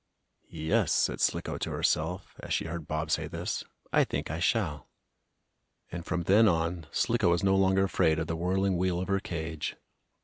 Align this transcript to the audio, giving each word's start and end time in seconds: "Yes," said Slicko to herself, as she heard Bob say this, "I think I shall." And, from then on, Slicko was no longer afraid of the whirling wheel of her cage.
"Yes," 0.49 0.91
said 0.91 1.21
Slicko 1.21 1.59
to 1.59 1.69
herself, 1.69 2.33
as 2.39 2.51
she 2.55 2.65
heard 2.65 2.87
Bob 2.87 3.11
say 3.11 3.27
this, 3.27 3.63
"I 3.93 4.03
think 4.03 4.31
I 4.31 4.39
shall." 4.39 4.89
And, 5.91 6.03
from 6.03 6.23
then 6.23 6.47
on, 6.47 6.87
Slicko 6.91 7.29
was 7.29 7.43
no 7.43 7.55
longer 7.55 7.83
afraid 7.83 8.17
of 8.17 8.25
the 8.25 8.35
whirling 8.35 8.77
wheel 8.77 8.99
of 8.99 9.09
her 9.09 9.19
cage. 9.19 9.75